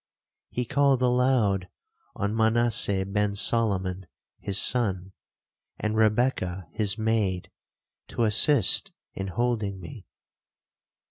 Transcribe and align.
He 0.49 0.65
called 0.65 0.99
aloud 1.03 1.69
on 2.15 2.35
Manasseh 2.35 3.05
ben 3.05 3.35
Solomon 3.35 4.07
his 4.39 4.57
son, 4.57 5.11
and 5.77 5.95
Rebekah 5.95 6.65
his 6.71 6.97
maid, 6.97 7.51
to 8.07 8.23
assist 8.23 8.91
in 9.13 9.27
holding 9.27 9.79
me. 9.79 10.07